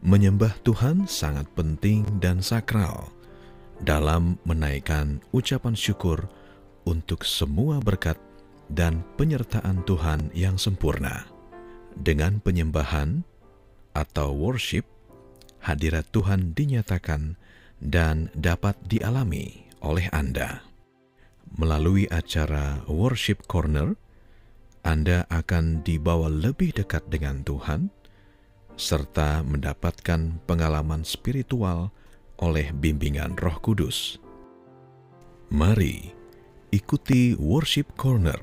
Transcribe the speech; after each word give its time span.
Menyembah 0.00 0.56
Tuhan 0.64 1.04
sangat 1.04 1.44
penting 1.52 2.08
dan 2.24 2.40
sakral 2.40 3.12
dalam 3.84 4.40
menaikkan 4.48 5.20
ucapan 5.28 5.76
syukur 5.76 6.24
untuk 6.88 7.20
semua 7.20 7.84
berkat 7.84 8.16
dan 8.72 9.04
penyertaan 9.20 9.84
Tuhan 9.84 10.32
yang 10.32 10.56
sempurna. 10.56 11.28
Dengan 11.92 12.40
penyembahan 12.40 13.28
atau 13.92 14.32
worship, 14.32 14.88
hadirat 15.60 16.08
Tuhan 16.16 16.56
dinyatakan 16.56 17.36
dan 17.76 18.32
dapat 18.32 18.80
dialami 18.88 19.68
oleh 19.84 20.08
Anda. 20.16 20.64
Melalui 21.60 22.08
acara 22.08 22.88
Worship 22.88 23.44
Corner, 23.44 23.92
Anda 24.80 25.28
akan 25.28 25.84
dibawa 25.84 26.32
lebih 26.32 26.72
dekat 26.72 27.10
dengan 27.12 27.44
Tuhan, 27.44 27.92
serta 28.80 29.44
mendapatkan 29.44 30.40
pengalaman 30.48 31.04
spiritual 31.04 31.92
oleh 32.40 32.72
bimbingan 32.72 33.36
Roh 33.36 33.60
Kudus. 33.60 34.16
Mari 35.52 36.16
ikuti 36.72 37.36
Worship 37.36 37.92
Corner 38.00 38.40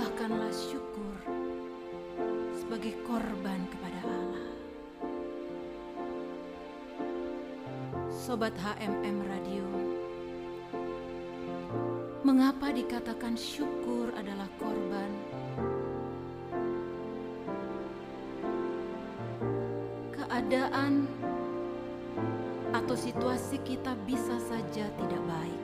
Persembahkanlah 0.02 0.50
syukur 0.50 1.14
sebagai 2.58 2.98
korban 3.06 3.62
kepada 3.70 4.02
Allah. 4.02 4.46
Sobat 8.10 8.50
HMM 8.58 9.18
Radio, 9.30 9.62
mengapa 12.26 12.74
dikatakan 12.74 13.38
syukur 13.38 14.10
adalah 14.18 14.50
korban? 14.58 15.14
keadaan 20.18 21.06
atau 22.74 22.98
situasi 22.98 23.62
kita 23.62 23.94
bisa 24.10 24.42
saja 24.50 24.90
tidak 24.98 25.22
baik. 25.30 25.62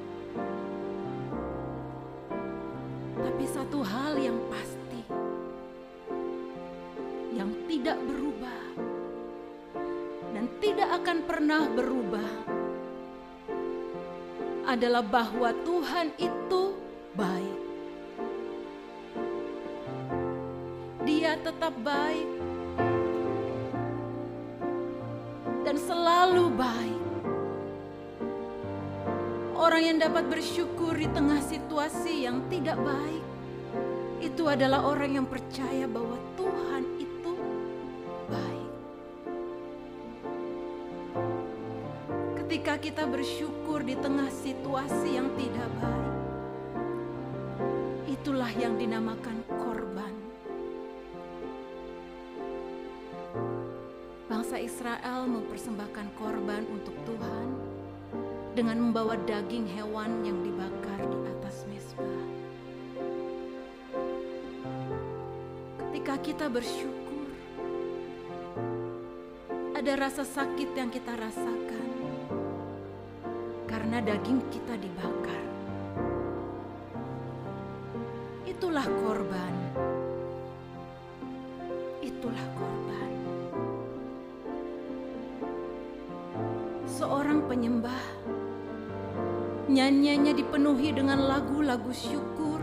Tapi 3.38 3.54
satu 3.54 3.86
hal 3.86 4.18
yang 4.18 4.34
pasti, 4.50 4.98
yang 7.38 7.54
tidak 7.70 8.02
berubah 8.02 8.66
dan 10.34 10.50
tidak 10.58 10.90
akan 10.98 11.18
pernah 11.22 11.70
berubah, 11.70 12.32
adalah 14.66 15.06
bahwa 15.06 15.54
Tuhan 15.62 16.18
itu 16.18 16.82
baik. 17.14 17.60
Dia 21.06 21.38
tetap 21.38 21.78
baik 21.86 22.37
Orang 29.78 29.94
yang 29.94 30.02
dapat 30.10 30.26
bersyukur 30.26 30.98
di 30.98 31.06
tengah 31.14 31.38
situasi 31.38 32.26
yang 32.26 32.42
tidak 32.50 32.82
baik 32.82 33.22
itu 34.26 34.50
adalah 34.50 34.82
orang 34.82 35.22
yang 35.22 35.30
percaya 35.30 35.86
bahwa 35.86 36.18
Tuhan 36.34 36.84
itu 36.98 37.34
baik. 38.26 38.74
Ketika 42.42 42.74
kita 42.82 43.06
bersyukur 43.06 43.86
di 43.86 43.94
tengah 44.02 44.34
situasi 44.34 45.14
yang 45.14 45.30
tidak 45.38 45.70
baik, 45.78 46.18
itulah 48.18 48.50
yang 48.58 48.82
dinamakan 48.82 49.46
korban. 49.62 50.14
Bangsa 54.26 54.58
Israel 54.58 55.30
mempersembahkan 55.30 56.18
korban 56.18 56.66
untuk 56.66 56.98
Tuhan 57.06 57.67
dengan 58.58 58.90
membawa 58.90 59.14
daging 59.30 59.70
hewan 59.70 60.26
yang 60.26 60.42
dibakar 60.42 60.98
di 61.06 61.18
atas 61.30 61.62
mesbah. 61.70 62.26
Ketika 65.78 66.18
kita 66.26 66.50
bersyukur, 66.50 67.30
ada 69.78 69.94
rasa 69.94 70.26
sakit 70.26 70.74
yang 70.74 70.90
kita 70.90 71.14
rasakan 71.14 71.90
karena 73.70 74.02
daging 74.02 74.42
kita 74.50 74.74
dibakar. 74.74 75.44
Itulah 78.50 78.90
korban. 79.06 79.54
Itulah 82.02 82.46
korban. 82.58 83.12
Seorang 86.90 87.46
penyembah 87.46 87.97
nyanyiannya 90.18 90.34
dipenuhi 90.34 90.90
dengan 90.98 91.30
lagu-lagu 91.30 91.94
syukur 91.94 92.58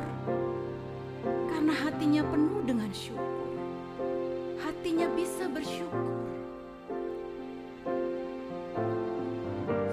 karena 1.23 1.71
hatinya 1.71 2.27
penuh 2.27 2.67
dengan 2.67 2.91
syukur. 2.91 3.47
Hatinya 4.59 5.07
bisa 5.15 5.47
bersyukur. 5.47 6.19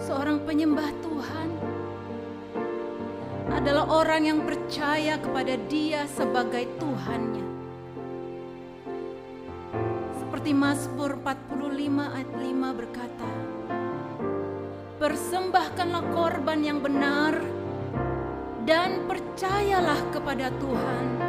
Seorang 0.01 0.41
penyembah 0.41 0.89
Tuhan 1.05 1.49
adalah 3.53 3.85
orang 3.93 4.25
yang 4.25 4.39
percaya 4.41 5.21
kepada 5.21 5.53
Dia 5.69 6.09
sebagai 6.09 6.65
Tuhannya. 6.81 7.45
Seperti 10.17 10.49
Mazmur 10.57 11.13
45 11.21 12.09
ayat 12.09 12.31
5 12.41 12.73
berkata, 12.73 13.50
Persembahkanlah 15.01 16.13
korban 16.13 16.61
yang 16.61 16.77
benar 16.77 17.33
dan 18.69 19.09
percayalah 19.09 19.97
kepada 20.13 20.53
Tuhan. 20.61 21.20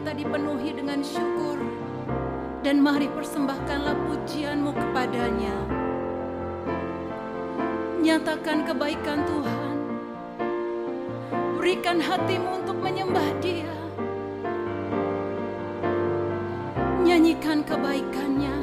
Kita 0.00 0.16
dipenuhi 0.16 0.72
dengan 0.72 1.04
syukur 1.04 1.60
dan 2.64 2.80
mari 2.80 3.04
persembahkanlah 3.12 3.92
pujianmu 4.08 4.72
kepadanya. 4.72 5.52
Nyatakan 8.00 8.64
kebaikan 8.64 9.28
Tuhan. 9.28 9.76
Berikan 11.60 12.00
hatimu 12.00 12.64
untuk 12.64 12.80
menyembah 12.80 13.28
dia. 13.44 13.76
Nyanyikan 17.04 17.60
kebaikannya. 17.60 18.59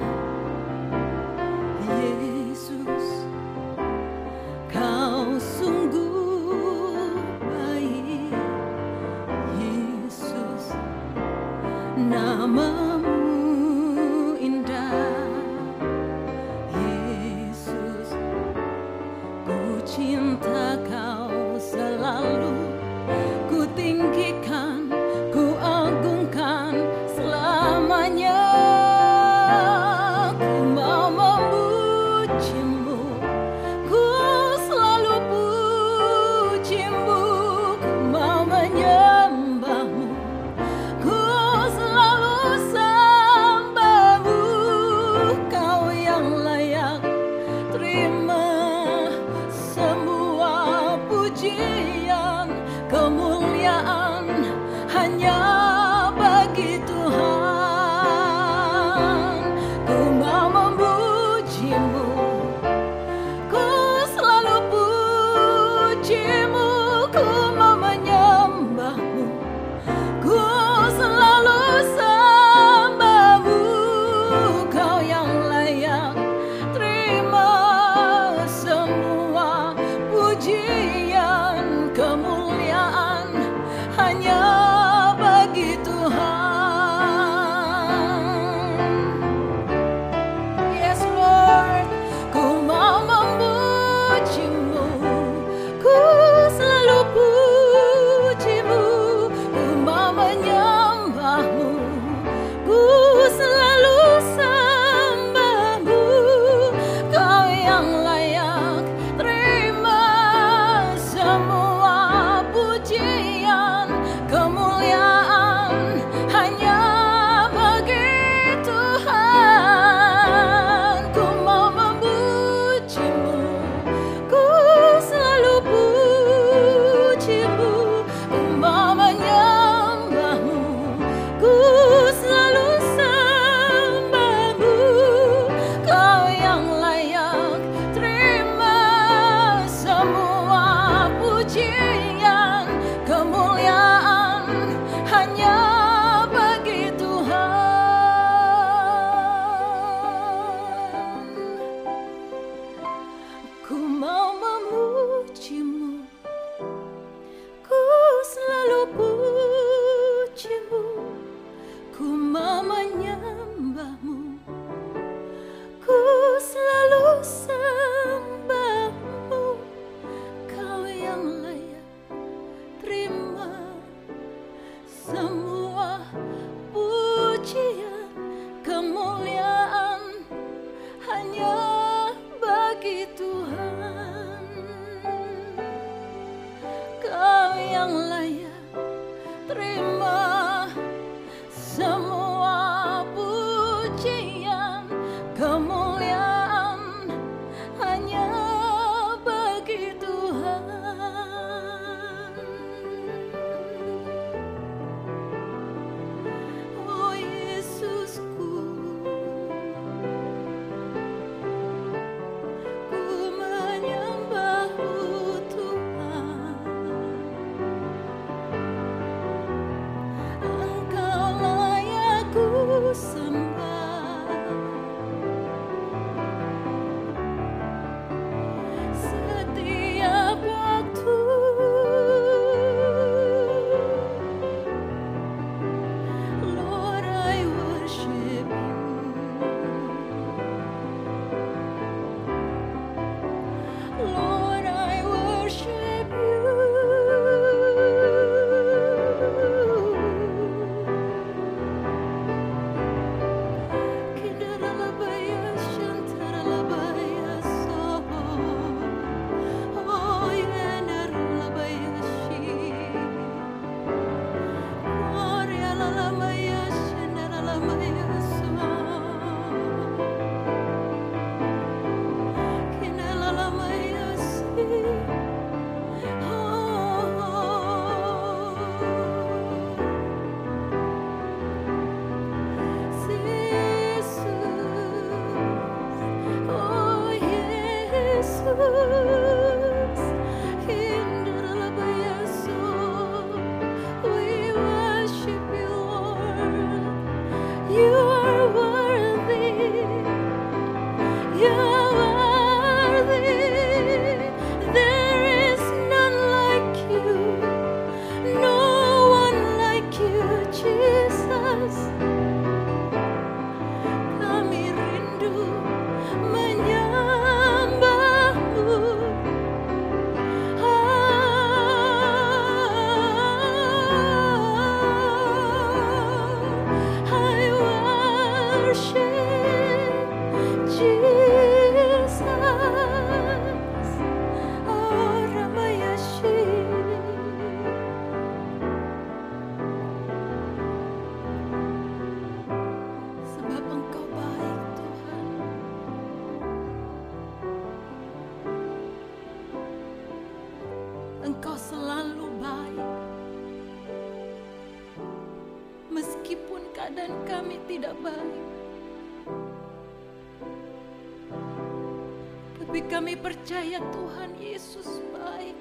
percaya 363.48 363.80
Tuhan 363.80 364.36
Yesus 364.44 365.00
baik. 365.16 365.56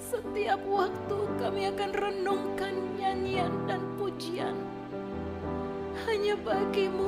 Setiap 0.00 0.56
waktu 0.64 1.18
kami 1.36 1.68
akan 1.68 1.90
renungkan 1.92 2.72
nyanyian 2.96 3.52
dan 3.68 3.84
pujian 4.00 4.56
hanya 6.08 6.32
bagimu. 6.40 7.01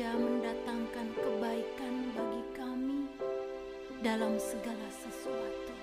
saja 0.00 0.16
mendatangkan 0.16 1.12
kebaikan 1.12 1.94
bagi 2.16 2.40
kami 2.56 3.04
dalam 4.00 4.32
segala 4.40 4.88
sesuatu. 4.88 5.76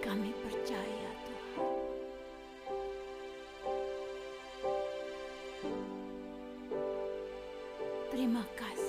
Kami 0.00 0.32
percaya, 0.32 1.10
Tuhan. 1.28 1.68
Terima 8.08 8.48
kasih. 8.56 8.83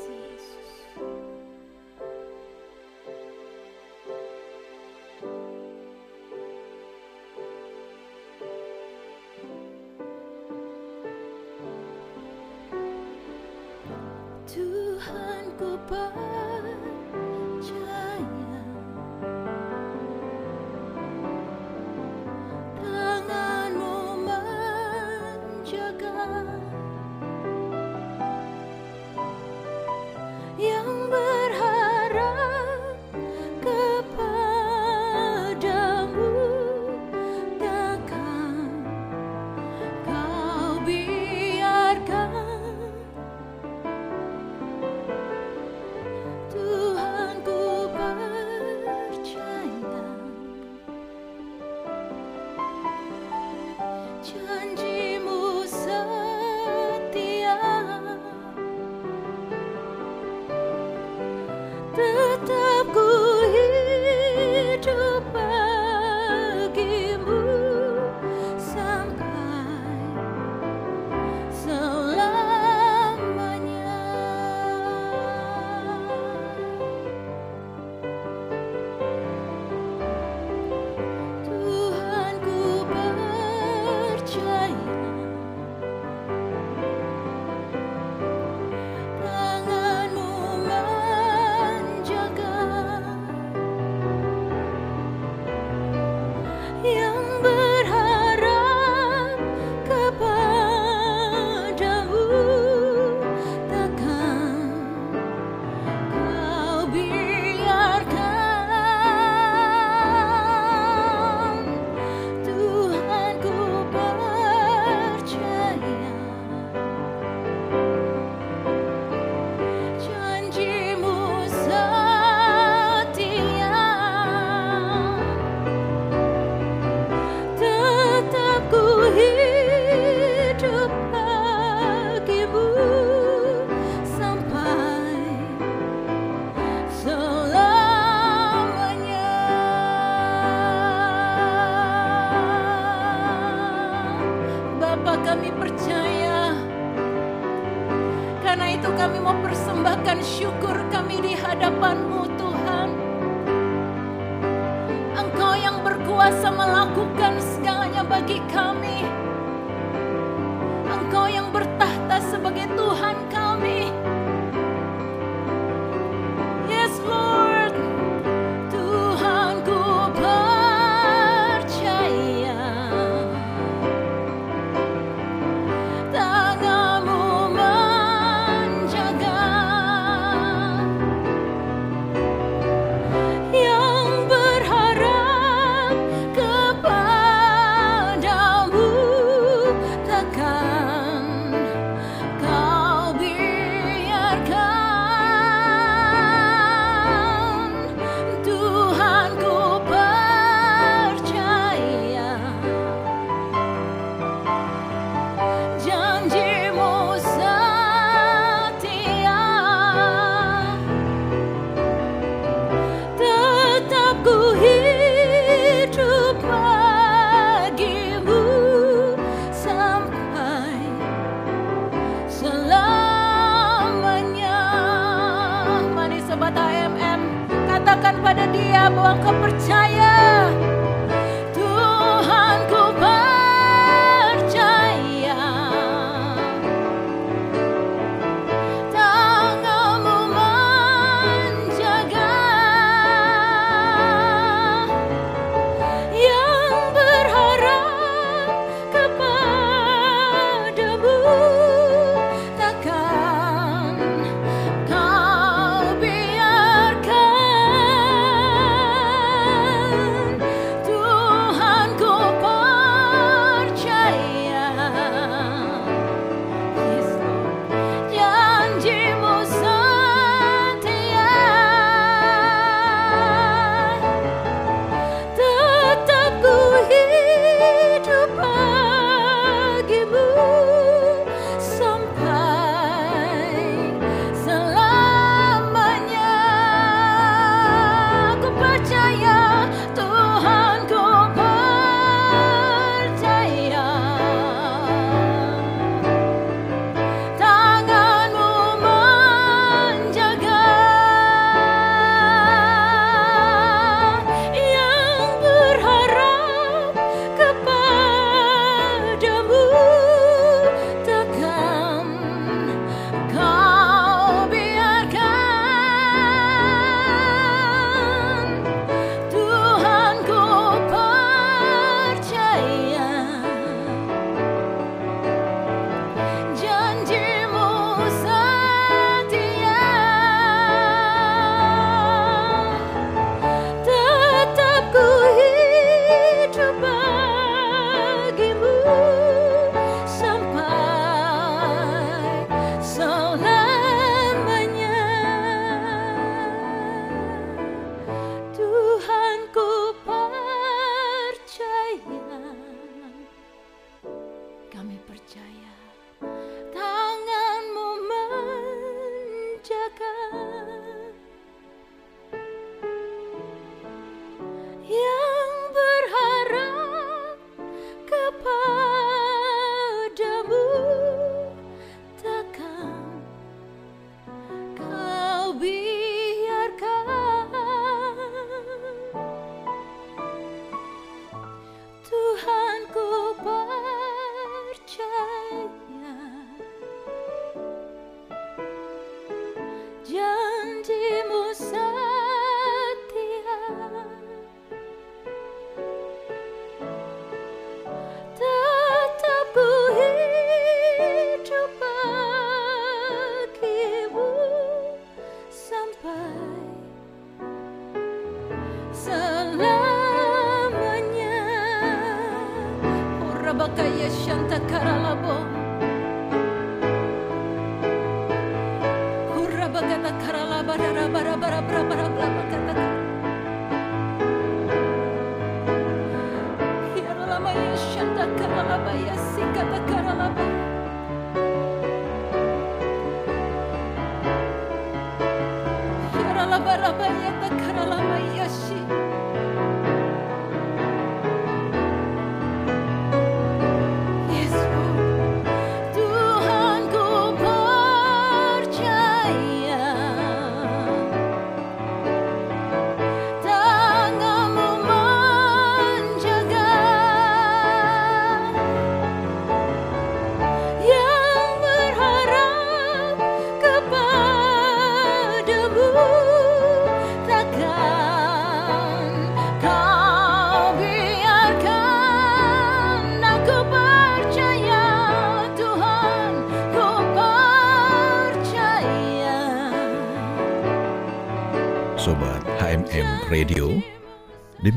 AMM 226.85 227.21
Katakan 227.65 228.21
pada 228.21 228.45
dia 228.53 228.93
bahwa 228.93 229.17
kau 229.25 229.33
percaya 229.41 230.45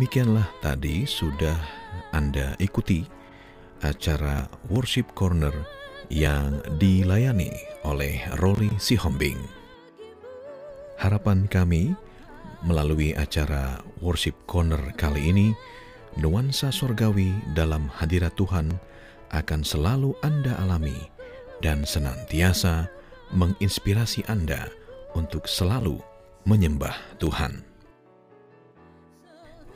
demikianlah 0.09 0.49
tadi 0.65 1.05
sudah 1.05 1.61
Anda 2.17 2.57
ikuti 2.57 3.05
acara 3.85 4.49
Worship 4.73 5.13
Corner 5.13 5.53
yang 6.09 6.65
dilayani 6.81 7.53
oleh 7.85 8.17
Rory 8.41 8.73
Sihombing. 8.81 9.37
Harapan 10.97 11.45
kami 11.53 11.93
melalui 12.65 13.13
acara 13.21 13.85
Worship 14.01 14.33
Corner 14.49 14.81
kali 14.97 15.29
ini, 15.29 15.53
nuansa 16.17 16.73
sorgawi 16.73 17.29
dalam 17.53 17.93
hadirat 17.93 18.33
Tuhan 18.33 18.73
akan 19.29 19.61
selalu 19.61 20.17
Anda 20.25 20.57
alami 20.57 20.97
dan 21.61 21.85
senantiasa 21.85 22.89
menginspirasi 23.37 24.25
Anda 24.25 24.73
untuk 25.13 25.45
selalu 25.45 26.01
menyembah 26.49 26.97
Tuhan. 27.21 27.68